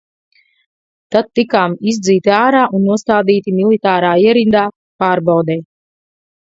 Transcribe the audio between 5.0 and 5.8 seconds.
pārbaudei.